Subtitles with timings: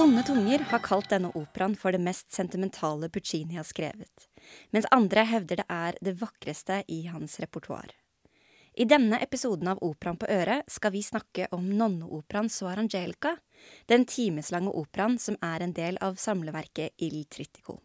[0.00, 4.28] Onde tunger har kalt denne operaen for det mest sentimentale Puccini har skrevet,
[4.72, 7.90] mens andre hevder det er det vakreste i hans repertoar.
[8.80, 13.34] I denne episoden av Operaen på øret skal vi snakke om nonneoperaen Suor Angelica,
[13.92, 17.76] den timeslange operaen som er en del av samleverket Il Trittico.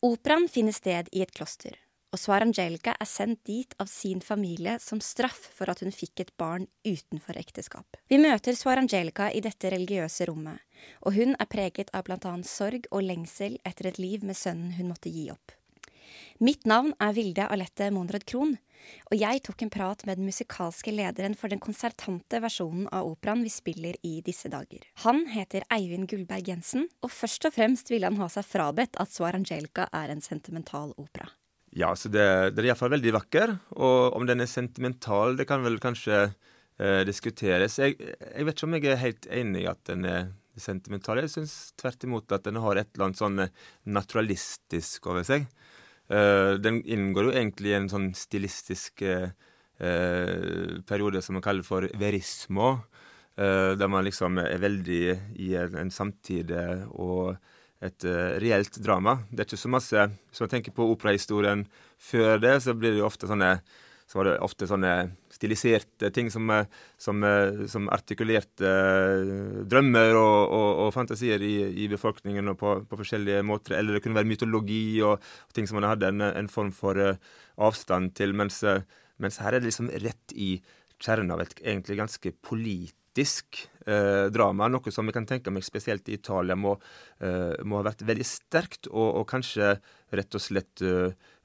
[0.00, 1.76] Operaen finner sted i et kloster,
[2.08, 6.32] og Angelica er sendt dit av sin familie som straff for at hun fikk et
[6.40, 7.96] barn utenfor ekteskap.
[8.08, 10.58] Vi møter Angelica i dette religiøse rommet,
[11.04, 14.72] og hun er preget av blant annet sorg og lengsel etter et liv med sønnen
[14.78, 15.52] hun måtte gi opp.
[16.40, 18.56] Mitt navn er Vilde Alette Monrad Krohn,
[19.10, 23.42] og jeg tok en prat med den musikalske lederen for den konsertante versjonen av operaen
[23.44, 24.86] vi spiller i disse dager.
[25.04, 29.20] Han heter Eivind Gullberg Jensen, og først og fremst ville han ha seg frabedt at
[29.28, 31.28] Angelica er en sentimental opera.
[31.78, 32.26] Ja, så det,
[32.56, 33.54] det er iallfall veldig vakker.
[33.78, 37.78] Og om den er sentimental, det kan vel kanskje eh, diskuteres.
[37.78, 41.20] Jeg, jeg, vet ikke om jeg er helt enig i at den er sentimental.
[41.22, 43.42] Jeg syns tvert imot at den har et eller annet sånn
[43.98, 45.46] naturalistisk over seg.
[46.10, 49.30] Eh, den inngår jo egentlig i en sånn stilistisk eh,
[49.78, 52.78] periode som man kaller for verismo.
[53.38, 55.02] Uh, der man liksom er veldig
[55.38, 56.50] i en, en samtid
[56.88, 57.36] og
[57.84, 58.04] et
[58.42, 59.20] reelt drama.
[59.30, 61.60] Det er ikke så masse Hvis man tenker på operahistorien
[61.94, 63.52] før det, så blir det jo ofte sånne
[64.08, 64.92] så var det ofte sånne
[65.28, 66.48] stiliserte ting som,
[66.96, 67.24] som,
[67.68, 68.70] som artikulerte
[69.68, 71.52] drømmer og, og, og fantasier i,
[71.84, 73.76] i, befolkningen på, på, forskjellige måter.
[73.76, 76.96] Eller det kunne være mytologi og, og ting som man hadde en, en form for
[76.96, 77.20] uh,
[77.60, 78.32] avstand til.
[78.38, 78.80] Mens, uh,
[79.20, 80.54] mens, her er det liksom rett i
[80.96, 82.32] kjernen av et egentlig ganske
[83.18, 84.68] politisk eh, drama.
[84.68, 86.78] Noe som jeg kan tenke meg spesielt i Italia må,
[87.66, 89.78] må ha vært veldig sterkt, og, og kanskje
[90.14, 90.84] rett og slett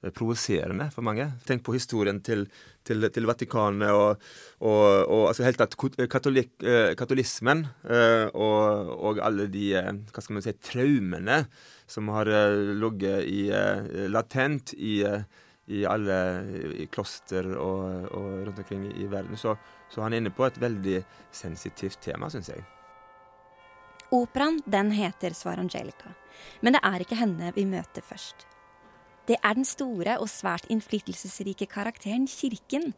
[0.03, 1.30] Eh, provoserende for mange.
[1.48, 2.43] Tenk på historien til,
[2.83, 4.23] til, til Vatikanet og,
[4.59, 5.77] og, og, altså helt tatt
[6.11, 11.45] katolik, eh, katolismen eh, og, og, alle de hva skal man si, traumene
[11.87, 12.27] som har
[12.80, 13.42] ligget i,
[14.11, 15.03] latent i,
[15.71, 16.17] i alle
[16.83, 18.08] i kloster og,
[18.48, 19.37] rundt omkring i verden.
[19.39, 19.55] Så,
[19.93, 22.64] så han er inne på et veldig sensitivt tema, syns jeg.
[24.14, 26.11] Operaen den heter Svar Angelica,
[26.61, 28.48] men det er ikke henne vi møter først.
[29.30, 32.92] Det er den store og svært innflytelsesrike karakteren Kirken,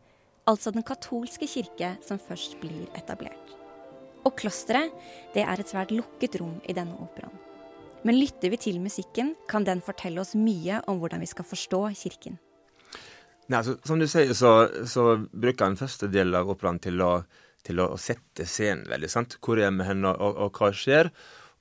[0.50, 3.54] altså den katolske kirke, som først blir etablert.
[4.26, 4.94] Og klosteret,
[5.36, 7.38] det er et svært lukket rom i denne operaen.
[8.06, 11.82] Men lytter vi til musikken, kan den fortelle oss mye om hvordan vi skal forstå
[11.98, 12.38] kirken.
[13.46, 14.52] Nei, altså, som du sier, så,
[14.90, 17.12] så bruker han første del av operaen til å,
[17.66, 19.10] til å sette scenen veldig.
[19.12, 19.38] sant?
[19.44, 21.12] Hvor er vi hen, og, og, og, hva skjer?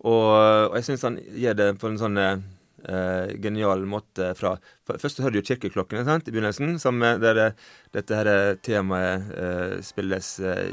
[0.04, 0.28] Og,
[0.70, 4.54] og jeg syns han gjør det på en sånn eh, genial måte fra
[4.88, 7.60] Først hører du kirkeklokkene sant, i begynnelsen, som, der eh,
[7.96, 8.32] dette her
[8.64, 10.64] temaet eh, spilles eh,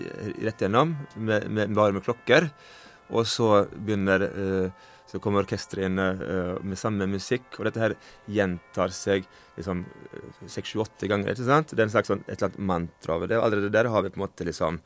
[0.47, 2.47] rett gjennom, med, med, bare med klokker.
[3.11, 4.23] Og så begynner
[5.11, 7.95] Så kommer orkesteret inn med samme musikk, og dette her
[8.31, 9.25] gjentar seg
[9.57, 9.83] liksom
[10.47, 11.33] seks-sju-åtte ganger.
[11.33, 11.73] ikke sant?
[11.75, 13.41] Det er en slags sånn, et eller annet mantra over det.
[13.41, 14.79] Allerede der har vi på en måte liksom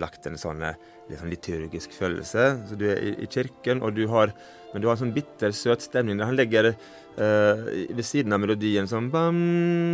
[0.00, 0.62] lagt en sånn,
[1.08, 2.48] liksom liturgisk følelse.
[2.70, 4.34] Så du er i, i kirken, og du har
[4.72, 6.20] men du har en sånn bitter, søt stemning.
[6.20, 9.38] Han legger uh, ved siden av melodien sånn bam,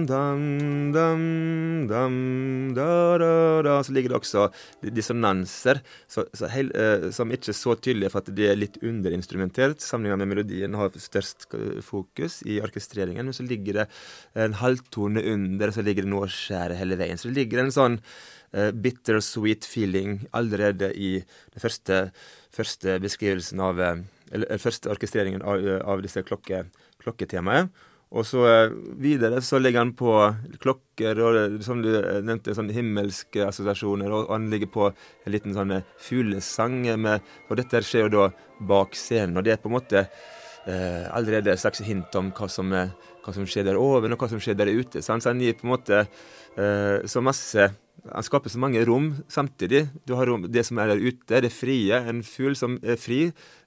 [0.09, 0.43] dam,
[0.95, 1.23] dam,
[1.91, 2.17] dam,
[2.75, 2.89] da,
[3.23, 3.31] da,
[3.67, 3.77] da.
[3.87, 4.49] Så ligger det også
[4.83, 8.81] dissonanser så, så heil, uh, som ikke er så tydelige for at det er litt
[8.83, 9.85] underinstrumentert.
[9.85, 11.47] Sammenlignet med melodien har størst
[11.87, 13.31] fokus i orkestreringen.
[13.31, 13.89] Men så ligger det
[14.49, 17.21] en halvtone under, og så ligger det noe å skjære hele veien.
[17.21, 18.03] Så det ligger en sånn
[18.55, 21.97] bittersweet feeling allerede i den første,
[22.55, 23.81] første beskrivelsen av
[24.35, 26.65] eller første orkestreringen av, av disse klokke,
[27.03, 27.73] klokketemaet.
[28.15, 30.13] Og så eh, videre så legger han på
[30.63, 31.91] klokker og som du
[32.23, 34.13] nevnte, sånne himmelske assosiasjoner.
[34.15, 36.85] Og han ligger på en liten sånn eh, fuglesang.
[36.95, 38.29] Og dette skjer jo da
[38.71, 39.41] bak scenen.
[39.41, 43.35] Og det er på en måte eh, allerede et slags hint om hva som, hva
[43.35, 45.03] som, skjer der over, og hva som skjer der ute.
[45.03, 47.73] Så han gir på en måte eh, så masse
[48.13, 49.87] han skaper så mange rom samtidig.
[50.05, 52.01] Du har rom, det som er der ute, det frie.
[52.11, 53.27] En fugl som er fri,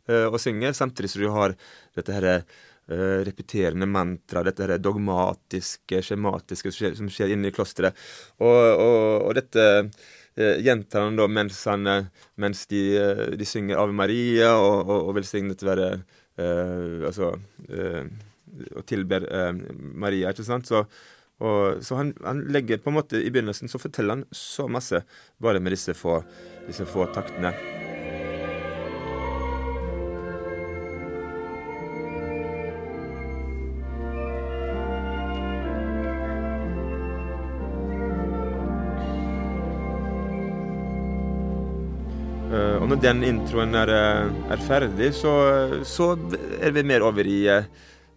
[0.10, 1.56] uh, og synger, samtidig som du har
[1.98, 2.44] dette her,
[2.92, 7.98] uh, repeterende mantra, dette her dogmatiske, skjematiske som skjer, som skjer inne i klosteret.
[8.38, 11.90] Og, og, og dette uh, gjentar han da mens, han,
[12.38, 12.84] mens de,
[13.34, 15.96] de, synger Ave Maria og, og, og velsignet være
[16.38, 17.32] Altså
[18.78, 19.24] Og tilber
[19.74, 20.70] Maria, ikke sant.
[20.70, 20.84] Så
[21.38, 25.04] og, så han, han, legger på en måte I begynnelsen så forteller han så masse
[25.38, 26.22] bare med disse få,
[26.66, 27.54] disse få taktene.
[42.88, 45.34] og når den introen er, er ferdig, så,
[45.84, 46.14] så,
[46.64, 47.66] er vi mer over i Uh,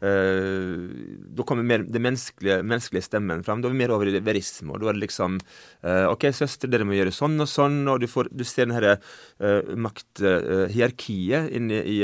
[0.01, 3.61] da kommer mer den menneskelige, menneskelige, stemmen fram.
[3.61, 4.73] Da er vi mer over i verisme.
[4.73, 5.37] Og da er det liksom
[5.85, 7.83] uh, OK, søster, dere må gjøre sånn og sånn.
[7.93, 11.99] Og du, får, du ser denne uh, makthierarkiet inne i,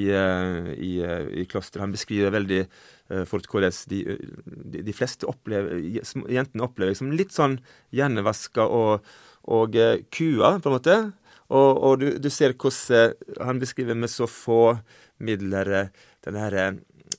[0.00, 0.94] i, i,
[1.42, 1.84] i klosteret.
[1.84, 2.64] Han beskriver veldig
[3.26, 4.04] fort hvordan de,
[4.70, 5.80] de, de, fleste opplever,
[6.30, 7.56] jentene opplever liksom litt sånn
[7.90, 9.08] hjernevaska og,
[9.50, 9.74] og
[10.14, 10.94] kua, på en måte.
[11.50, 14.76] Og, og du, du, ser hvordan han beskriver med så få
[15.18, 15.90] midler
[16.24, 16.78] denne her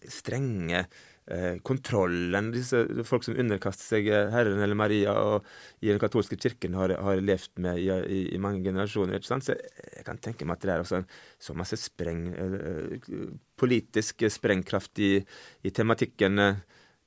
[0.09, 0.86] strenge
[1.27, 5.48] eh, kontrollen disse folk som underkaster seg eh, Herren eller Maria og
[5.83, 9.19] i den katolske kirken har, har levd med i, i, i, mange generasjoner.
[9.19, 9.48] ikke sant?
[9.48, 11.07] Så jeg kan tenke meg at det er også en,
[11.42, 13.25] så masse spreng, eh,
[13.62, 15.13] politisk sprengkraft i,
[15.63, 16.39] i tematikken,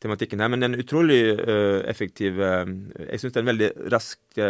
[0.03, 0.53] tematikken, her.
[0.53, 4.45] Men en utrolig uh, effektiv Jeg syns det er en veldig rask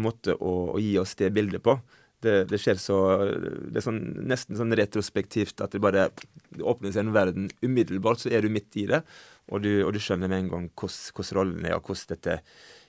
[0.00, 1.76] måte å, å, gi oss det bildet på
[2.22, 2.98] det, det, skjer så
[3.68, 6.08] Det er sånn, nesten sånn retrospektivt at det bare
[6.52, 9.02] det åpner seg en verden umiddelbart, så er du midt i det.
[9.52, 12.38] Og du, og du skjønner med en gang hvordan rollen er, og hvordan dette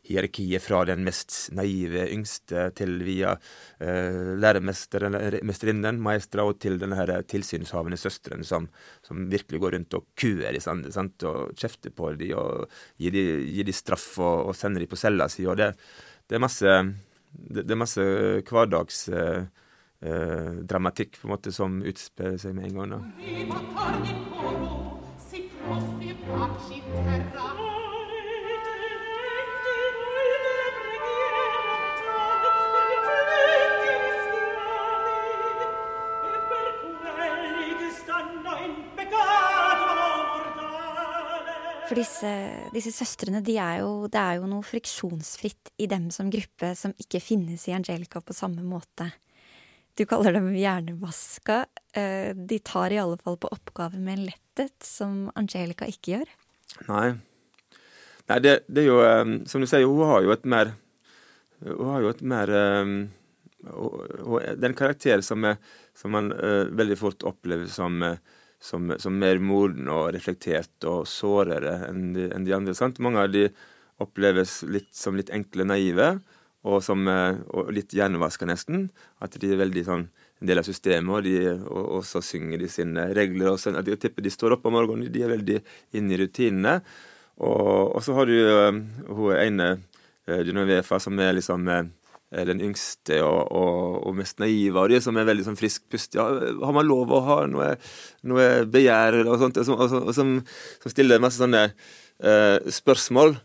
[0.04, 6.76] hierarkiet fra den mest naive yngste til via uh, læremester eller mesterinnen, maestra, og til
[6.82, 8.68] den her tilsynshavende søsteren som,
[9.06, 12.68] som, virkelig går rundt og kuer i sant, og kjefter på dem og
[13.00, 15.48] gir dem de straff og, og sender dem på cella si.
[15.48, 15.72] Og det,
[16.28, 16.78] det er masse
[17.34, 18.02] det, det, er masse
[18.50, 22.90] hverdagsdramatikk eh, eh på en måte som utspiller seg med en gang.
[22.94, 23.00] da.
[41.94, 42.30] For disse,
[42.74, 46.90] disse søstrene, de er jo, det er jo noe friksjonsfritt i dem som gruppe som
[46.98, 49.12] ikke finnes i Angelica på samme måte.
[49.94, 51.60] Du kaller dem hjernevaska.
[51.94, 56.34] Eh, de tar i alle fall på oppgaver med en letthet som Angelica ikke gjør.
[56.90, 57.06] Nei.
[58.26, 60.74] Nei, det, det er jo eh, Som du sier, hun har jo et mer
[61.62, 62.58] Hun har jo et mer
[64.66, 65.62] Den karakter som, er,
[65.94, 66.34] som man
[66.74, 68.18] veldig fort opplever som uh,
[68.64, 72.76] som, som, mer moden og reflektert og sårere enn de, enn de andre.
[72.78, 73.02] Sant?
[73.04, 73.50] Mange av de
[74.04, 76.16] oppleves litt som litt enkle, naive,
[76.64, 78.88] og, som, eh, og litt hjernevaska nesten.
[79.24, 82.64] At de er veldig sånn en del av systemet, og, de, og, og så synger
[82.64, 83.52] de sine regler.
[83.52, 85.60] og sånn, Jeg tipper de står opp om morgenen, de er veldig
[86.00, 86.78] inne i rutinene.
[87.44, 88.72] Og, og så har du uh,
[89.10, 89.70] hun ene,
[90.30, 91.84] uh, Genoveva, som er liksom Eh,
[92.48, 96.18] den yngste og, og, og, mest naive av de, som er veldig sånn frisk pust.
[96.18, 97.74] Ja, har man lov å ha noe,
[98.30, 100.36] noe begjær og sånt, og, som, og som,
[100.82, 103.38] som, stiller masse sånne eh, spørsmål,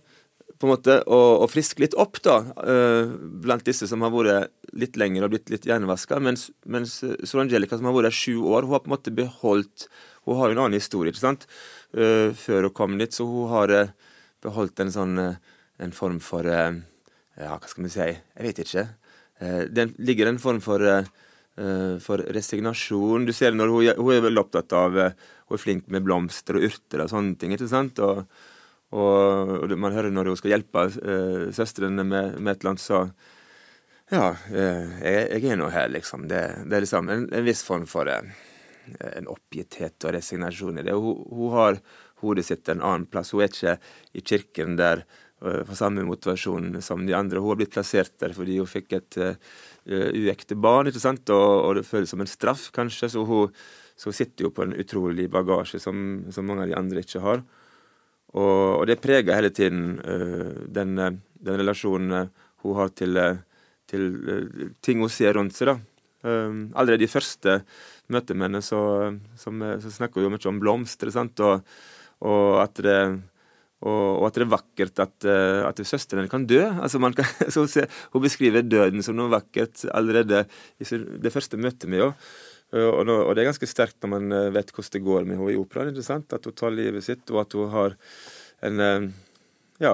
[0.58, 3.12] på en måte, og, og frisker litt opp, da, eh,
[3.44, 6.18] blant disse som har vært litt lenger og blitt litt hjernevaska.
[6.24, 6.98] Mens, mens
[7.28, 9.88] Sorangelica, som har vært her sju år, hun har på en måte beholdt
[10.28, 11.46] Hun har jo en annen historie, ikke sant,
[11.96, 13.70] eh, før hun kom dit, så hun har
[14.44, 16.44] beholdt en sånn en form for
[17.38, 18.84] ja, hva skal vi si Jeg vet ikke.
[19.38, 21.04] Eh, det ligger en form for, eh,
[22.02, 23.26] for resignasjon.
[23.26, 25.12] Du ser når hun, hun er vel opptatt av eh,
[25.48, 27.54] Hun er flink med blomster og urter og sånne ting.
[27.54, 27.98] ikke sant?
[28.04, 28.26] Og,
[28.92, 30.82] og, og man hører når hun skal hjelpe
[31.56, 33.08] søstrene med, med, et eller annet, så
[34.10, 36.28] Ja, jeg, jeg, er nå her, liksom.
[36.28, 40.92] Det, det er liksom en, en, viss form for en oppgitthet og resignasjon i det.
[40.96, 41.80] Hun, hun har
[42.20, 43.32] hodet sitt en annen plass.
[43.32, 43.78] Hun er ikke
[44.16, 47.38] i kirken der Eh, for samme motivasjon som de andre.
[47.38, 49.36] Hun har blitt plassert der fordi hun fikk et uh,
[49.86, 51.30] uekte barn, ikke sant?
[51.30, 53.10] Og, og, det føles som en straff, kanskje.
[53.12, 53.54] Så hun,
[53.98, 57.22] så hun sitter jo på en utrolig bagasje som, som, mange av de andre ikke
[57.22, 57.44] har.
[58.34, 62.32] Og, og det preger hele tiden uh, den, den, relasjonen
[62.64, 63.22] hun har til,
[63.88, 65.70] til uh, ting hun ser rundt seg.
[65.70, 65.78] da.
[66.74, 67.60] allerede i første
[68.10, 68.80] møte med henne så,
[69.38, 71.38] så, så snakker hun jo mye om blomster, sant?
[71.38, 71.62] Og,
[72.26, 72.98] og at det
[73.78, 76.64] og, og, at det er vakkert at, uh, at søsteren kan dø.
[76.66, 77.28] Altså kan,
[77.70, 80.44] se, hun beskriver døden som noe vakkert allerede
[80.82, 80.88] i
[81.22, 82.28] det første møtet med henne.
[82.74, 85.38] Uh, og, og, det er ganske sterkt når man uh, vet hvordan det går med
[85.38, 85.94] henne i operaen.
[85.94, 87.98] At hun tar livet sitt, og at hun har
[88.66, 89.12] en
[89.78, 89.92] Ja,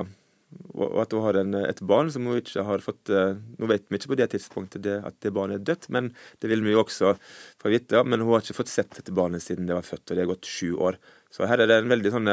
[0.73, 3.99] og at hun har en, et barn som hun ikke har fått Nå vet vi
[3.99, 6.81] ikke på det tidspunktet det, at det barnet er dødt, men det vil vi jo
[6.81, 7.13] også
[7.61, 8.01] få vite.
[8.09, 10.31] Men hun har ikke fått sett dette barnet siden det var født, og det er
[10.31, 10.97] gått sju år.
[11.29, 12.31] Så her er det en veldig sånn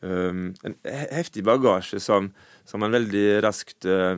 [0.00, 0.76] Um, en
[1.10, 2.28] heftig bagasje som,
[2.68, 4.14] som man veldig raskt, uh,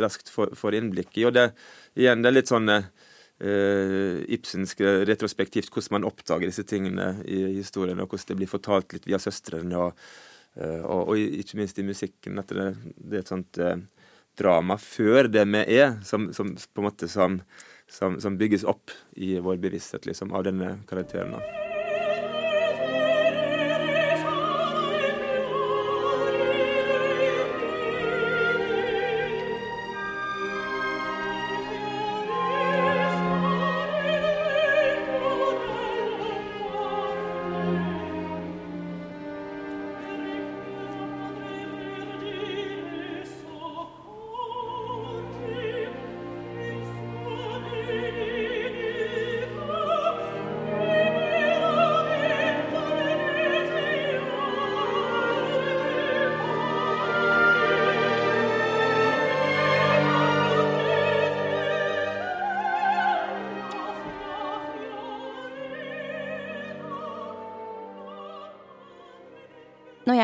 [0.00, 1.26] raskt får, får, innblikk i.
[1.28, 1.50] Og det,
[1.98, 2.86] igjen, det er litt sånn uh,
[4.32, 9.08] Ibsensk retrospektivt hvordan man oppdager disse tingene i historien, og hvordan det blir fortalt litt
[9.10, 10.06] via søstrene, og,
[10.56, 12.40] uh, og, og, ikke minst i musikken.
[12.40, 13.60] At det, det er et sånt
[14.40, 17.42] drama før det vi er, som, som på en måte som,
[17.92, 21.36] som, som, bygges opp i vår bevissthet liksom, av denne karakteren.
[21.36, 21.71] Når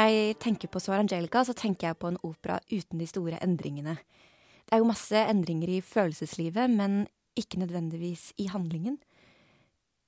[0.08, 3.96] jeg tenker på Sor Angelica, så tenker jeg på en opera uten de store endringene.
[4.68, 7.06] Det er jo masse endringer i følelseslivet, men
[7.38, 8.98] ikke nødvendigvis i handlingen.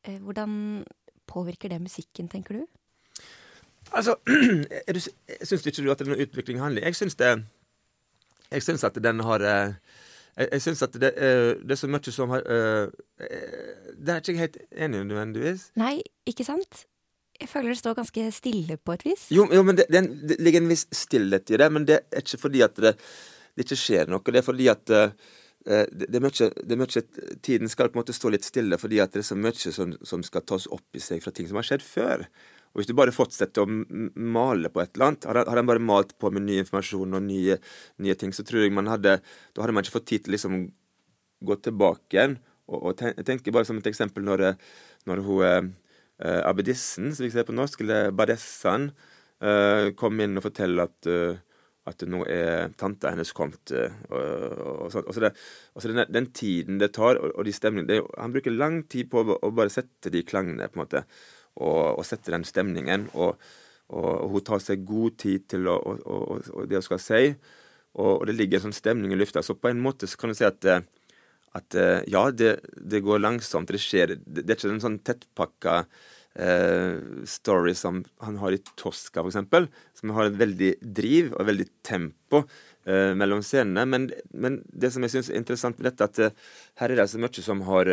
[0.05, 0.85] Eh, hvordan
[1.27, 2.67] påvirker det musikken, tenker du?
[3.93, 4.17] Altså,
[5.45, 6.85] Syns ikke du at det er noen utvikling i handling?
[6.85, 7.31] Jeg syns det
[8.51, 9.73] Jeg syns at den har eh,
[10.37, 14.33] Jeg, jeg syns at det, eh, det, er så mye som har Det er ikke
[14.33, 15.71] jeg helt enig i nødvendigvis.
[15.77, 16.85] Nei, ikke sant?
[17.41, 19.29] Jeg føler det står ganske stille på et vis.
[19.33, 21.69] Jo, jo men det, det, det, ligger en viss stillhet i det.
[21.73, 22.97] Men det er ikke fordi at det,
[23.61, 24.25] ikke skjer noe.
[24.25, 25.15] Det er fordi at uh,
[25.65, 27.03] det, det er mye
[27.45, 29.93] Tiden skal på en måte stå litt stille fordi at det er så mye som,
[30.07, 32.27] som skal tas opp i seg fra ting som har skjedd før.
[32.71, 33.71] Og Hvis du bare fortsetter å
[34.15, 37.57] male på et eller annet, har han bare malt på med ny informasjon og nye,
[38.05, 40.63] nye, ting, så tror jeg man hadde Da hadde man ikke fått tid til liksom
[41.41, 42.39] gå tilbake igjen.
[42.71, 44.53] Og, og tenker bare som et eksempel når,
[45.09, 45.73] når hun
[46.25, 48.91] uh, abbedissen, som vi ser på norsk, eller badessan,
[49.45, 51.39] uh, kom inn og fortelle at, uh,
[51.91, 53.73] at nå er tanta hennes kommet.
[53.73, 55.33] og, og, og, så det,
[55.75, 59.25] og så den, den, tiden det tar, og, de stemningene Han bruker lang tid på
[59.25, 61.05] å, å, bare sette de klangene, på en måte,
[61.61, 63.11] og, sette den stemningen.
[63.15, 63.41] Og,
[63.91, 65.75] hun tar seg god tid til å,
[66.71, 67.25] det hun skal si.
[67.99, 69.43] Og, det ligger en sånn stemning i lufta.
[69.43, 70.63] Så på en måte så kan du si at
[71.59, 73.71] at uh, ja, det, det, går langsomt.
[73.71, 78.63] Det skjer Det, det er ikke en sånn tettpakka uh, story som han har i
[78.79, 83.87] Tosca, f.eks., som har et veldig driv og veldig tempo uh, mellom scenene.
[83.91, 87.23] Men, men, det som jeg syns er interessant med dette, at her er det så
[87.23, 87.91] mye som har,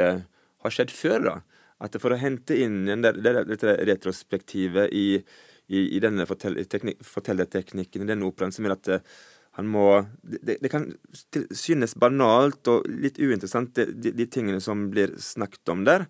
[0.62, 1.20] har skjedd før.
[1.32, 1.38] da.
[1.82, 5.08] At For å hente inn det, dette retrospektivet i,
[5.68, 8.94] i, i denne fortellerteknikken, i denne operaen, som er at
[9.58, 9.88] han må
[10.22, 10.86] det, det, kan
[11.50, 16.06] synes banalt og litt uinteressant, de, de, tingene som blir snakket om der.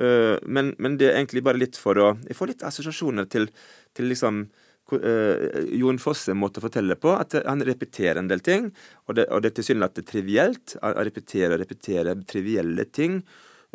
[0.00, 3.50] Uh, men, men, det er egentlig bare litt for å Jeg får litt assosiasjoner til,
[3.96, 4.46] til liksom
[4.96, 7.12] uh, Jon Fosse måtte fortelle på.
[7.12, 8.70] At han repeterer en del ting,
[9.04, 10.78] og det, og det er tilsynelatende trivielt.
[10.80, 13.20] Å repetere og repetere trivielle ting.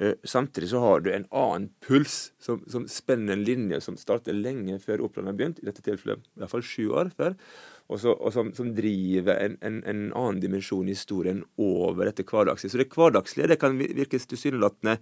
[0.01, 4.33] Uh, samtidig så har du en annen puls som, som spenner en linje som starter
[4.33, 5.61] lenge før operaen har begynt.
[5.61, 7.37] I dette tilfellet i hvert fall sju år før
[7.91, 12.23] og, så, og som, som, driver en, en, en, annen dimensjon i historien over dette
[12.23, 12.71] hverdagslige.
[12.71, 14.95] Så det hverdagslige det kan virke tilsynelatende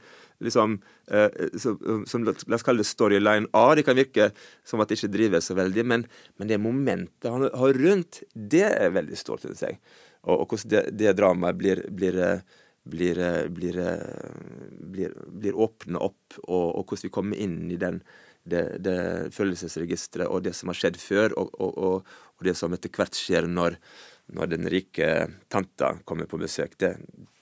[0.46, 0.80] liksom,
[1.14, 1.28] eh,
[1.62, 1.78] som,
[2.10, 3.68] som, La oss kalle det storyline A.
[3.78, 4.32] Det kan virke
[4.66, 6.08] som at det ikke driver så veldig, men,
[6.42, 9.78] men det momentet han har rundt, det er veldig stort, syns jeg.
[10.26, 12.18] Og, og hvordan det, det dramaet blir, blir
[12.84, 13.20] blir,
[13.50, 13.80] blir,
[14.80, 18.02] blir, blir åpna opp, og, og, hvordan vi kommer inn i den,
[18.50, 19.00] det, det
[19.36, 22.06] følelsesregisteret og det som har skjedd før, og, og,
[22.40, 23.80] og det som etter hvert skjer når,
[24.36, 25.10] når den rike
[25.52, 26.78] tanta kommer på besøk.
[26.80, 26.96] Det,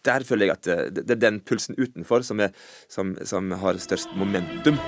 [0.08, 2.56] der føler jeg at det, det, er den pulsen utenfor som, er,
[2.92, 4.80] som, som har størst momentum.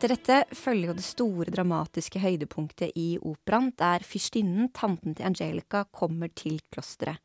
[0.00, 5.82] Etter dette følger jo det store dramatiske høydepunktet i operaen, der fyrstinnen, tanten til Angelica,
[5.92, 7.20] kommer til klosteret.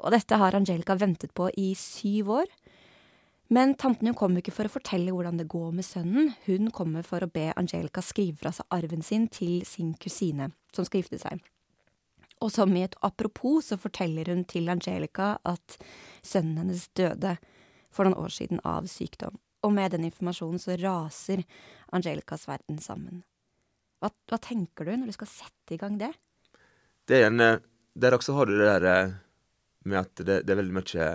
[0.00, 2.48] Og dette har Angelica ventet på i syv år.
[3.52, 7.04] Men tanten hun kommer ikke for å fortelle hvordan det går med sønnen, hun kommer
[7.04, 11.20] for å be Angelica skrive fra seg arven sin til sin kusine, som skal gifte
[11.20, 11.44] seg.
[12.40, 15.76] Og som i et apropos så forteller hun til Angelica at
[16.24, 17.36] sønnen hennes døde
[17.92, 21.42] for noen år siden av sykdom og med den informasjonen så raser
[21.94, 23.22] Angelicas verden sammen.
[24.02, 26.12] Hva, hva, tenker du når du skal sette i gang det?
[27.06, 27.62] Det er en,
[27.96, 29.14] Der også har du det der eh,
[29.86, 31.08] med at det, det er veldig mye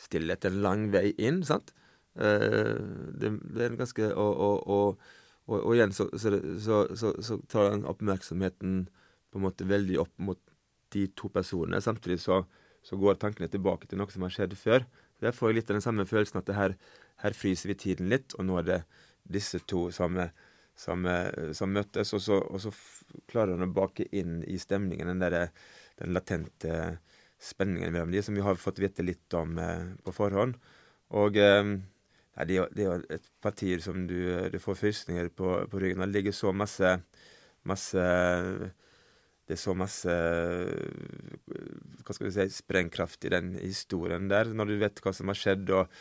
[0.00, 0.46] stillhet.
[0.48, 1.72] En lang vei inn, sant?
[2.16, 2.80] Eh,
[3.20, 5.04] det, det er en ganske og, og, og,
[5.46, 8.82] og, og igjen så, så, så, så, tar den oppmerksomheten
[9.32, 10.40] på en måte veldig opp mot
[10.92, 11.80] de to personene.
[11.80, 12.42] Samtidig så,
[12.90, 14.84] går tankene tilbake til noe som har skjedd før.
[15.22, 16.74] Jeg får litt av den samme følelsen at det her,
[17.22, 18.80] her fryser vi tiden litt, og nå er det
[19.22, 20.18] disse to som,
[20.74, 21.06] som,
[21.54, 22.12] som møtes.
[22.16, 22.72] Og så, og så
[23.30, 25.52] klarer han å bake inn i stemningen den, der,
[26.00, 26.98] den latente
[27.42, 30.58] spenningen mellom de, som vi har fått vite litt om eh, på forhånd.
[31.18, 31.74] Og eh,
[32.32, 34.16] Nei, det, er jo et parti som du,
[34.48, 36.00] du får frysninger på, på, ryggen.
[36.00, 36.94] Det ligger så masse,
[37.68, 38.04] masse
[39.44, 40.14] Det er så masse
[42.06, 45.36] hva skal vi si, sprengkraft i den historien der, når du vet hva som har
[45.36, 45.74] skjedd.
[45.76, 45.92] og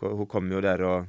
[0.00, 1.08] Hun kommer jo der og,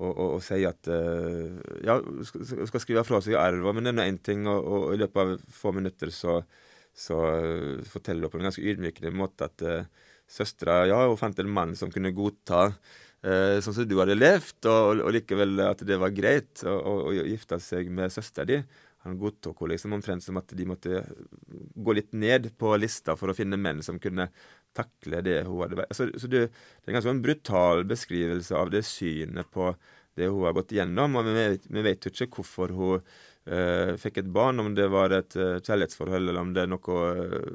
[0.00, 1.54] og, og, og sier at uh,
[1.86, 5.22] Ja, skal, skal skrive fra seg arva, men det er én ting, og, i løpet
[5.22, 6.40] av få minutter så,
[6.90, 11.38] så uh, forteller hun på en ganske ydmykende måte at uh, søstera ja, hun fant
[11.38, 16.00] en mann som kunne godta uh, sånn som du hadde levd, og, likevel at det
[16.00, 18.64] var greit å gifte seg med søstera di.
[19.04, 21.02] Han godtok henne liksom omtrent som at de måtte
[21.76, 24.30] gå litt ned på lista for å finne menn som kunne
[24.74, 25.92] takle det hun hadde vært.
[25.92, 29.70] Altså, så det, det, er ganske en brutal beskrivelse av det synet på
[30.18, 31.20] det hun har gått igjennom.
[31.20, 35.38] Og vi vet, jo ikke hvorfor hun uh, fikk et barn, om det var et
[35.38, 37.48] uh, kjærlighetsforhold, eller om det er noe uh,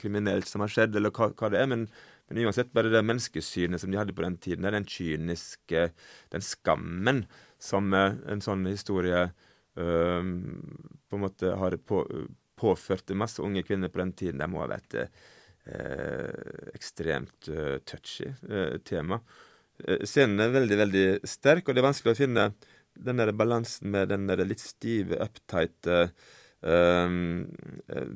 [0.00, 1.70] kriminelt som har skjedd, eller hva, hva det er.
[1.74, 1.88] men
[2.24, 5.90] men uansett, bare det menneskesynet som de hadde på den tiden, den kyniske
[6.32, 7.26] Den skammen
[7.60, 9.26] som en sånn historie
[9.76, 12.00] på en måte har på,
[12.64, 15.24] påført masse unge kvinner på den tiden, det må ha vært et
[16.76, 18.26] ekstremt øh, touchy
[18.84, 19.16] tema.
[20.04, 22.44] Scenen er veldig, veldig sterk, og det er vanskelig å finne
[22.94, 25.88] den der balansen med den der litt stive, uptight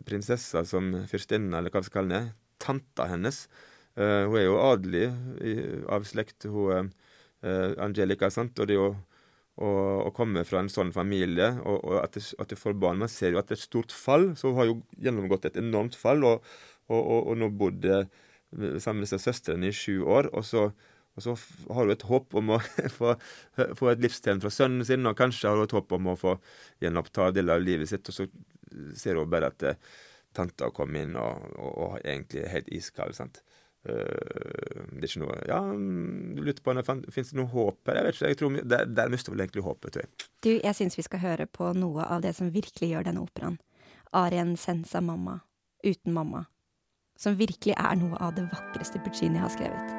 [0.09, 3.43] prinsessa som fyrstinne, eller hva vi skal kalle henne, tanta hennes
[3.99, 5.09] hun er jo adelig
[5.91, 6.93] av slekt, hun
[7.83, 8.31] Angelica.
[8.31, 8.59] sant?
[8.59, 8.93] Og det er å,
[9.59, 13.11] å, komme fra en sånn familie, og, og at, det, at det får barn Man
[13.13, 14.31] ser jo at det er et stort fall.
[14.39, 16.47] Så hun har jo gjennomgått et enormt fall, og,
[16.93, 17.89] og, og nå bodd
[18.55, 20.31] sammen med disse søstrene i sju år.
[20.37, 20.69] Og så,
[21.19, 21.35] så
[21.75, 22.61] har hun et håp om å
[22.99, 23.15] få,
[23.79, 26.37] få et livstegn fra sønnen sin, og kanskje har hun et håp om å få
[26.85, 28.29] gjenoppta deler av livet sitt, og så
[28.99, 29.71] ser hun bare at
[30.37, 33.17] tanta kom inn og, og, egentlig er helt iskald.
[33.17, 33.43] sant?
[33.87, 36.75] Uh, det er ikke noe Ja, du lurte på
[37.15, 38.01] Fins det noe håp her?
[38.01, 38.31] Jeg vet ikke.
[38.33, 40.29] jeg tror Der, der mister vel egentlig håpet, tror jeg.
[40.43, 43.61] Du, jeg syns vi skal høre på noe av det som virkelig gjør denne operaen.
[44.13, 45.41] Arien Sensa Mamma,
[45.85, 46.47] uten mamma.
[47.19, 49.98] Som virkelig er noe av det vakreste Puccini har skrevet.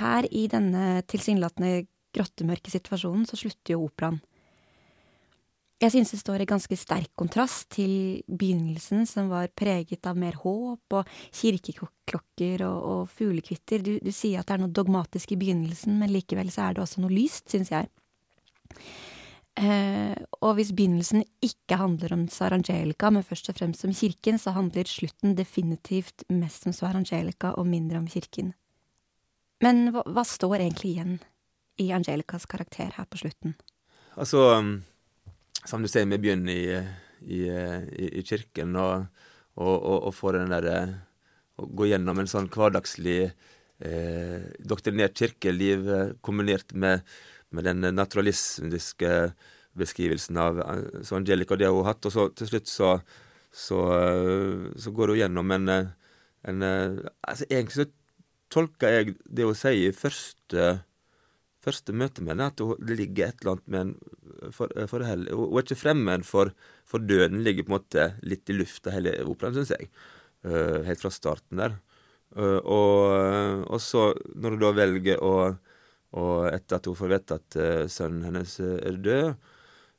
[0.00, 4.20] Her, i denne tilsynelatende grottemørke situasjonen, så slutter jo operaen.
[5.76, 10.38] Jeg synes det står i ganske sterk kontrast til begynnelsen, som var preget av mer
[10.40, 13.84] håp og kirkeklokker og, og fuglekvitter.
[13.84, 16.84] Du, du, sier at det er noe dogmatisk i begynnelsen, men likevel så er det
[16.86, 17.92] også noe lyst, synes jeg.
[19.56, 24.56] Eh, og hvis begynnelsen ikke handler om Sarangelica, men først og fremst om kirken, så
[24.56, 28.54] handler slutten definitivt mest om Sarangelica og mindre om kirken.
[29.64, 31.16] Men hva, hva, står egentlig igjen
[31.80, 33.56] i Angelicas karakter her på slutten?
[34.16, 34.72] Altså, um,
[35.64, 36.78] som du sier, vi begynner i,
[37.24, 39.06] i, i, i kirken og,
[39.56, 40.78] og, og, og, får den derre
[41.56, 47.00] Å gå gjennom en sånn hverdagslig eh, doktrinert kirkeliv eh, kombinert med,
[47.48, 49.12] med, den naturalistiske
[49.76, 52.04] beskrivelsen av eh, så Angelica og det hun har hatt.
[52.04, 52.90] Og så til slutt så,
[53.48, 55.72] så, eh, så går hun gjennom en,
[56.44, 57.88] en altså Egentlig så
[58.52, 60.68] tolker jeg det hun sier i første,
[61.64, 63.96] første møte med henne, at det ligger et eller annet med en
[64.52, 66.52] for, for Hun er ikke fremmed for,
[66.84, 69.88] for døden, ligger på en måte litt i lufta hele operaen, syns jeg.
[70.46, 71.78] Uh, helt fra starten der.
[72.36, 75.32] Uh, og, og, så, når hun da velger å
[76.16, 79.48] og etter at hun får vite at uh, sønnen hennes er død,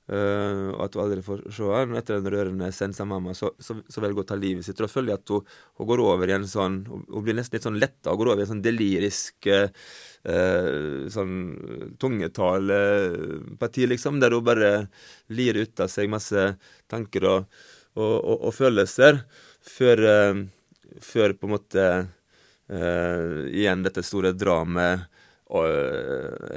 [0.08, 1.96] Uh, og at hun aldri får se han.
[2.00, 4.78] Etter den rørende sensa mamma, så, så, så velger hun å ta livet sitt.
[4.80, 5.44] Og da føler at hun,
[5.80, 8.44] hun, går over i en sånn Hun blir nesten litt sånn letta og går over
[8.44, 9.68] i en sånn delirisk uh,
[11.12, 11.36] sånn
[12.00, 14.72] tungetaleparti, liksom, der hun bare
[15.36, 16.50] lir ut av seg masse
[16.92, 17.60] tanker og,
[17.96, 19.22] og, og, og følelser,
[19.64, 21.90] før, uh, før på en måte
[22.68, 25.06] igjen dette store dramaet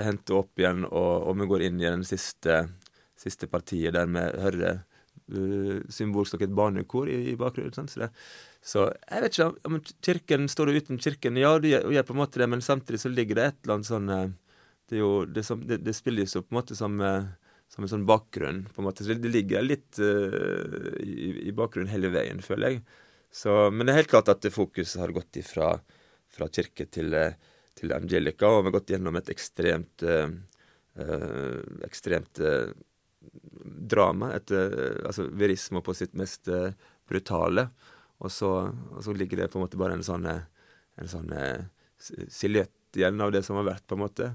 [0.02, 2.64] henter opp igjen, og, og vi går inn i den siste
[3.20, 7.90] siste partiet der vi hører uh, symbolsk nok et barnekor i, i bakgrunnen.
[7.90, 8.11] Så, det,
[8.64, 11.40] så jeg vet ikke om kirken står uten kirken.
[11.40, 13.78] Ja, det gjør, gjør, på en måte det, men samtidig så ligger det et eller
[13.78, 14.24] annet sånn uh,
[14.90, 17.28] Det, jo, det, som, det, det spilles jo på en måte som, uh,
[17.70, 18.64] som en sånn bakgrunn.
[18.74, 22.83] på en måte, Så det ligger litt i, i, bakgrunnen hele veien, føler jeg.
[23.30, 25.76] Så, men det er helt klart at fokuset har gått ifra
[26.30, 27.14] fra kirke til,
[27.74, 30.04] til Angelica, og vi har gått gjennom et ekstremt
[31.87, 32.38] ekstremt
[33.90, 36.72] drama, et, eh, altså verismo på sitt mest eh,
[37.09, 37.68] brutale.
[38.20, 40.44] Og så, og så, ligger det på en måte bare en sånn, eh,
[41.00, 41.33] en sånn
[42.00, 44.31] siljett igjen av det som har vært, på en måte.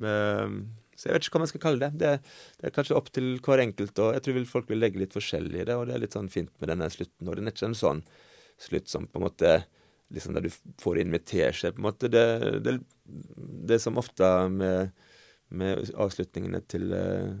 [0.00, 0.62] Men,
[0.96, 2.00] så jeg vet ikke hva man skal kalle det.
[2.00, 2.32] det.
[2.58, 2.66] det.
[2.68, 5.68] er kanskje opp til hver enkelt, og jeg tror folk vil legge litt forskjellig i
[5.70, 7.28] det, og det er litt sånn fint med denne slutten.
[7.28, 8.02] Og det er ikke en sånn
[8.60, 9.54] slutt som på en måte
[10.12, 10.50] liksom der du
[10.82, 12.10] får med teskje, på en måte.
[12.12, 12.24] Det,
[12.66, 12.76] det,
[13.70, 14.90] det som ofte med,
[15.48, 17.38] med avslutningene til uh,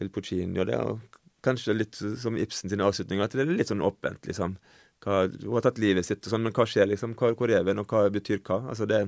[0.00, 0.60] til Puccini.
[0.60, 1.00] Og det er
[1.46, 4.56] kanskje litt som Ibsen sine avslutninger, at det er litt sånn åpent, liksom.
[5.00, 7.14] Hva, hun har tatt livet sitt og sånn, men hva skjer, liksom?
[7.16, 8.60] Hva, hvor er vi, og hva betyr hva?
[8.72, 9.04] Altså, det,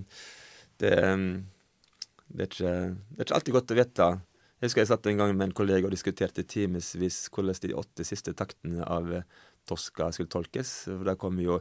[0.80, 0.92] det,
[2.32, 2.76] det, er ikke,
[3.12, 4.10] det er ikke alltid godt å vite.
[4.62, 8.04] Jeg husker jeg satt en gang med en kollega og diskuterte timevis hvordan de åtte
[8.06, 9.08] siste taktene av
[9.66, 10.70] Tosca skulle tolkes.
[10.86, 11.58] For Der kom jo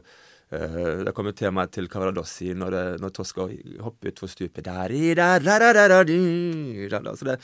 [0.52, 3.46] Uh, det kommer temaet til Cavaradossi når, når Tosca
[3.80, 5.40] hopper utfor stupet der, der,
[5.72, 7.38] der, så, det,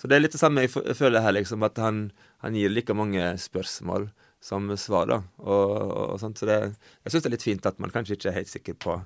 [0.00, 2.06] så det er litt det samme jeg føler her, liksom, at han,
[2.40, 4.08] han gir like mange spørsmål
[4.44, 5.08] som svar.
[5.08, 5.74] da, og,
[6.14, 6.58] og sånt, så det,
[7.04, 8.96] Jeg syns det er litt fint at man kanskje ikke er helt sikker på,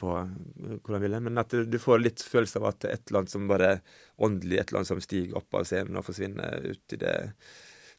[0.00, 3.34] på hvor han vil men at du får litt følelse av at et eller annet
[3.34, 3.72] som bare
[4.18, 7.14] åndelig, et eller annet som stiger opp av scenen og forsvinner ut i det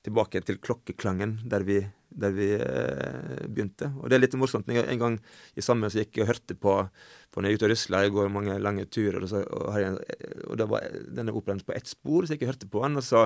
[0.06, 3.92] tilbake til klokkeklangen der vi, der vi eh, begynte.
[4.02, 4.70] Og det er litt morsomt.
[4.72, 5.18] En gang
[5.56, 6.78] i sommer så gikk jeg og hørte på,
[7.32, 8.06] på når jeg er ute og rusler.
[8.06, 10.88] Jeg går mange lange turer, og, så, og, jeg, og da var
[11.20, 13.02] denne operaen på ett spor, så jeg gikk og hørte på den.
[13.02, 13.26] Og så,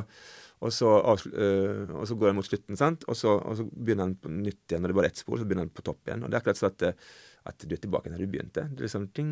[0.65, 0.91] og så,
[1.31, 3.07] øh, og så går den mot slutten, sant?
[3.11, 4.83] Og så, og begynner den på nytt igjen.
[4.83, 6.25] Når det er bare ett spor, så begynner den på topp igjen.
[6.25, 7.07] Og det er akkurat sånn at,
[7.51, 8.67] at du er tilbake der du begynte.
[8.71, 9.31] Det er liksom ding,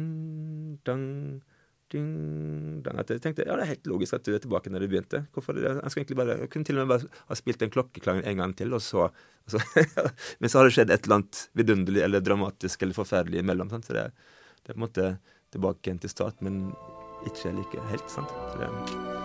[0.87, 1.05] dang,
[1.93, 5.23] jeg tenkte ja, det er helt logisk at du er tilbake når du begynte.
[5.33, 8.25] Hvorfor jeg, Jeg, egentlig bare, jeg kunne til og med bare ha spilt den klokkeklangen
[8.29, 9.61] en gang til, og så, og så
[10.39, 13.69] Men så har det skjedd et eller annet vidunderlig eller dramatisk eller forferdelig imellom.
[13.73, 13.85] Sant?
[13.85, 14.09] Så det,
[14.63, 15.11] det er på en måte
[15.53, 16.65] tilbake igjen til start, men
[17.29, 18.09] ikke like helt.
[18.11, 18.33] sant?
[18.51, 19.22] Så det,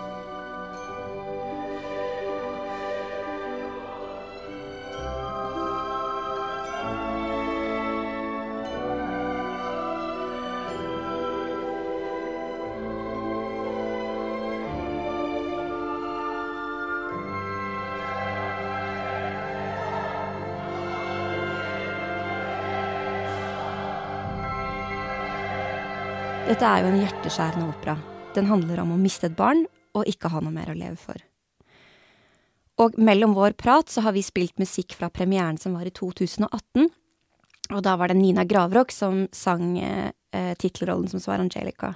[26.49, 27.93] Dette er jo en hjerteskjærende opera.
[28.33, 31.19] Den handler om å miste et barn og ikke ha noe mer å leve for.
[32.81, 36.89] Og mellom vår prat så har vi spilt musikk fra premieren som var i 2018.
[37.69, 40.09] Og da var det Nina Gravrock som sang eh,
[40.57, 41.93] tittelrollen som Svar Angelica.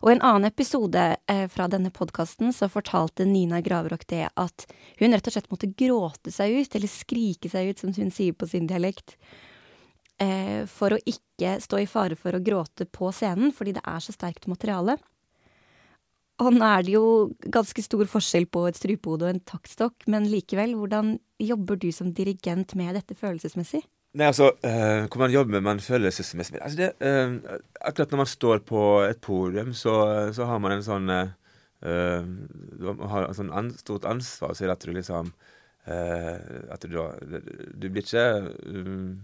[0.00, 4.70] Og i en annen episode eh, fra denne podkasten så fortalte Nina Gravrock det at
[5.02, 8.32] hun rett og slett måtte gråte seg ut, eller skrike seg ut, som hun sier
[8.32, 9.18] på sin dialekt,
[10.22, 14.04] eh, for å ikke stå i fare for å gråte på scenen, fordi det er
[14.04, 14.96] så sterkt materiale.
[16.42, 17.06] Og nå er det jo
[17.54, 22.12] ganske stor forskjell på et strupehode og en taktstokk, men likevel, hvordan jobber du som
[22.16, 23.82] dirigent med dette følelsesmessig?
[24.12, 27.38] Nei, altså, uh, Hvordan jobber man følelsesmessig altså det, øh,
[27.80, 29.94] Akkurat når man står på et podium, så,
[30.36, 32.26] så har man en sånn øh,
[32.76, 35.32] Du har et sånn an, stort ansvar, så er det at du liksom
[35.82, 36.98] At du,
[37.74, 39.16] du blir ikke um,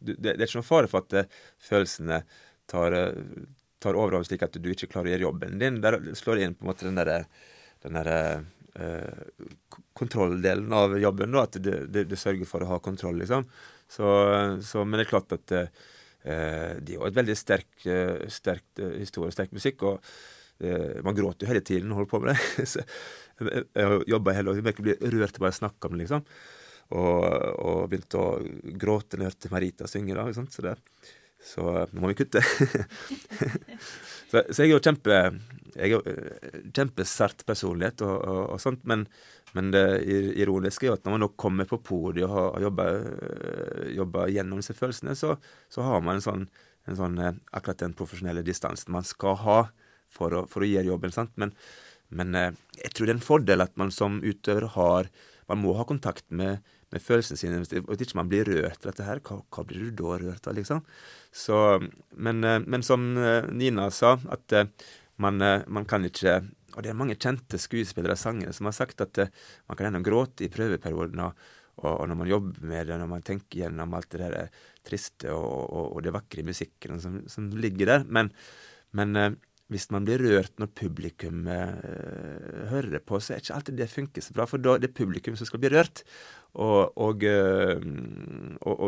[0.00, 2.22] det, det, er ikke noen fare for at uh, følelsene
[2.70, 3.44] tar, uh,
[3.82, 5.80] tar overhånd slik at du ikke klarer å gjøre jobben din.
[5.84, 7.22] Der slår det inn på en måte den derre
[7.84, 8.10] der,
[8.80, 13.46] uh, kontrolldelen av jobben, da, at du, du, du, sørger for å ha kontroll, liksom.
[13.90, 14.06] Så,
[14.64, 15.88] så, men det er klart at uh,
[16.20, 17.72] er jo et veldig sterk,
[18.30, 19.82] sterk historie, sterk musikk.
[19.88, 20.04] og
[21.00, 22.66] man gråter jo hele tiden og holder på med det.
[22.74, 22.82] så
[23.40, 24.66] jeg jobba hele året.
[24.68, 26.26] Jeg blir rørt bare jeg snakker snakke om det, liksom.
[26.90, 27.24] Og,
[27.62, 28.30] og begynte å
[28.80, 30.16] gråte når jeg hørte Marita synge.
[30.18, 30.74] da, Så, det,
[31.38, 32.42] så nå må vi kutte.
[34.30, 35.18] så, så, jeg er jo kjempe,
[35.76, 36.00] jeg er jo
[36.76, 39.04] kjempesart personlighet og, og, og, sånt, men,
[39.54, 39.84] men det
[40.42, 42.66] ironiske er jo at når man nå kommer på podiet og har
[43.94, 45.36] jobba gjennom disse følelsene, så,
[45.70, 46.48] så har man en sånn,
[46.90, 47.22] en sånn,
[47.54, 49.60] akkurat den profesjonelle distansen man skal ha
[50.10, 51.14] for å, for å gjøre jobben.
[51.14, 51.32] sant?
[51.38, 51.54] Men,
[52.10, 55.12] men jeg tror det er en fordel at man som utøver har
[55.50, 57.60] Man må ha kontakt med med følelsene sine.
[57.62, 60.56] Hvis ikke man blir rørt av dette her, hva, hva, blir du da rørt av,
[60.58, 60.82] liksom?
[61.32, 61.58] Så,
[62.16, 64.70] men, eh, men, som eh, Nina sa, at eh,
[65.22, 66.40] man, man, kan ikke
[66.76, 70.04] Og det er mange kjente skuespillere og sangere som har sagt at man kan gjennom
[70.06, 71.18] gråte i prøveperioden.
[71.24, 71.48] Og,
[71.82, 75.66] og, når man jobber med det, når man tenker gjennom alt det der triste og,
[75.66, 78.06] og, og det vakre i musikken som, som ligger der.
[78.06, 78.30] Men,
[78.94, 79.18] men
[79.70, 84.24] hvis man blir rørt når publikum eh, hører på, så er ikke alltid det funker
[84.24, 84.46] så bra.
[84.50, 86.02] For da det er publikum som skal bli rørt.
[86.58, 87.78] Og, og, eh,
[88.66, 88.80] og,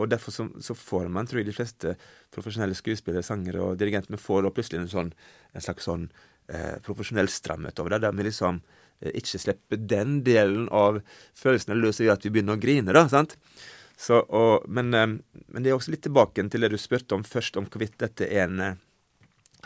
[0.00, 1.94] og derfor så, så, får man, tror jeg, de fleste
[2.32, 5.10] profesjonelle skuespillere, sangere og dirigenter får da plutselig en, sånn,
[5.52, 6.06] en slags sånn
[6.48, 8.06] eh, profesjonell stramhet over det.
[8.06, 8.62] Der vi liksom
[9.00, 11.02] eh, ikke slipper den delen av
[11.36, 13.04] følelsene løs ved at vi begynner å grine, da.
[13.12, 13.36] sant?
[14.00, 14.22] Så,
[14.68, 17.68] men, eh, men, det er også litt tilbake til det du spurte om først, om
[17.68, 18.78] hvorvidt dette er en eh,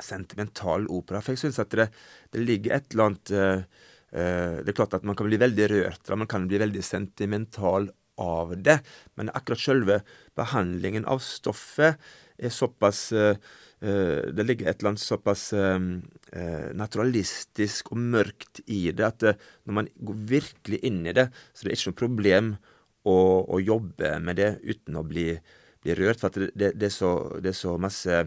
[0.03, 1.23] sentimental opera.
[1.23, 1.93] For jeg syns at det,
[2.35, 3.37] det, ligger et eller annet
[4.15, 7.89] Det er klart at man kan bli veldig rørt, og man kan bli veldig sentimental
[8.23, 8.77] av det.
[9.19, 9.97] Men akkurat selve
[10.39, 11.99] behandlingen av stoffet
[12.39, 13.35] er såpass uh,
[13.85, 15.43] Det ligger et eller annet såpass
[16.79, 19.27] naturalistisk og mørkt i det at
[19.67, 22.49] når man går virkelig inn i det, så det er ikke noe problem
[23.05, 25.27] å, å jobbe med det uten å bli,
[25.85, 26.23] bli rørt.
[26.23, 27.13] For det, det, det, er så,
[27.45, 28.23] det er så masse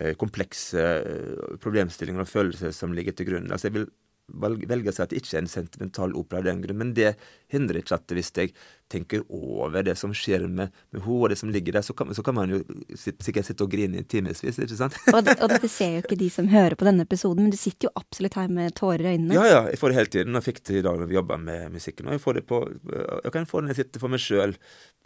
[0.00, 3.50] Eh, komplekse eh, problemstillinger og følelser som ligger til grunn.
[3.52, 3.90] Altså jeg vil
[4.32, 7.14] velge å si at det ikke er en sentimental opera av den grunn, men det
[7.52, 8.52] hindrer ikke at hvis jeg
[8.92, 12.12] tenker over det som skjer med, med henne og det som ligger der, så kan,
[12.14, 12.60] så kan man jo
[12.96, 14.96] sikkert sitte og grine i timevis, ikke sant?
[15.12, 17.58] og, det, og, dette ser jo ikke de som hører på denne episoden, men du
[17.60, 19.36] sitter jo absolutt her med tårer i øynene.
[19.36, 20.38] Ja, ja, jeg får det hele tiden.
[20.38, 22.08] Jeg fikk det i dag når vi jobba med musikken.
[22.08, 24.56] Og jeg, får det på, jeg kan få det når jeg sitter for meg sjøl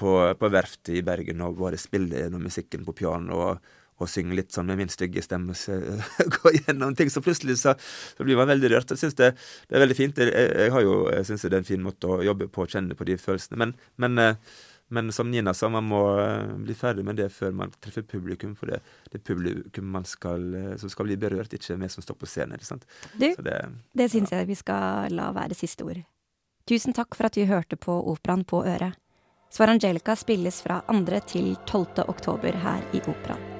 [0.00, 3.42] på, på verftet i Bergen og bare spiller gjennom musikken på piano.
[3.50, 6.04] og og synge litt sånn med min stygge stemme og
[6.36, 7.10] gå gjennom ting.
[7.12, 7.74] Så plutselig så,
[8.16, 8.92] så blir man veldig rørt.
[8.92, 9.32] Jeg syns det,
[9.66, 10.20] det, er veldig fint.
[10.20, 12.70] Jeg, jeg, har jo, jeg synes det er en fin måte å jobbe på, å
[12.70, 13.58] kjenne på de følelsene.
[13.62, 14.58] Men, men, eh,
[14.92, 18.52] men som Nina sa, man må eh, bli ferdig med det før man treffer publikum.
[18.58, 18.82] For det,
[19.12, 22.60] det publikum man skal, eh, som skal bli berørt, ikke vi som står på scenen.
[22.60, 22.86] Ikke sant?
[23.16, 23.58] Du, det,
[23.96, 24.42] det syns ja.
[24.42, 26.04] jeg vi skal la være siste ord.
[26.66, 28.98] Tusen takk for at du hørte på Operaen på øret.
[29.50, 31.20] Svar Angelica spilles fra 2.
[31.30, 32.02] til 12.
[32.10, 33.55] oktober her i Operaen.